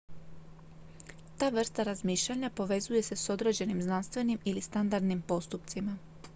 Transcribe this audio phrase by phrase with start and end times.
[1.37, 5.97] ta vrsta razmišljanja povezuje se s određenim znanstvenim ili standardnim postupcima